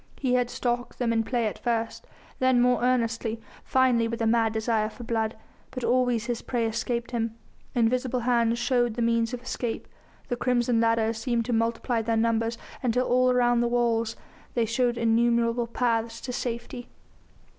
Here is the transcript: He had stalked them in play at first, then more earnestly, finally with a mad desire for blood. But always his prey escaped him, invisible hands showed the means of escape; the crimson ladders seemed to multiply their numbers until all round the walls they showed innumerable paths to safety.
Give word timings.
He 0.19 0.33
had 0.33 0.49
stalked 0.49 0.97
them 0.97 1.13
in 1.13 1.23
play 1.23 1.45
at 1.45 1.59
first, 1.59 2.07
then 2.39 2.59
more 2.59 2.83
earnestly, 2.83 3.39
finally 3.63 4.07
with 4.07 4.19
a 4.19 4.25
mad 4.25 4.51
desire 4.51 4.89
for 4.89 5.03
blood. 5.03 5.37
But 5.69 5.83
always 5.83 6.25
his 6.25 6.41
prey 6.41 6.65
escaped 6.65 7.11
him, 7.11 7.35
invisible 7.75 8.21
hands 8.21 8.57
showed 8.57 8.95
the 8.95 9.03
means 9.03 9.31
of 9.31 9.43
escape; 9.43 9.87
the 10.27 10.35
crimson 10.35 10.81
ladders 10.81 11.19
seemed 11.19 11.45
to 11.45 11.53
multiply 11.53 12.01
their 12.01 12.17
numbers 12.17 12.57
until 12.81 13.05
all 13.05 13.31
round 13.31 13.61
the 13.61 13.67
walls 13.67 14.15
they 14.55 14.65
showed 14.65 14.97
innumerable 14.97 15.67
paths 15.67 16.19
to 16.21 16.33
safety. 16.33 16.89